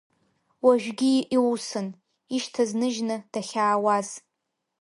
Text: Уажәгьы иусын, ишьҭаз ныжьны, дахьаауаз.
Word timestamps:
Уажәгьы 0.65 1.11
иусын, 1.35 1.87
ишьҭаз 2.35 2.71
ныжьны, 2.79 3.15
дахьаауаз. 3.31 4.09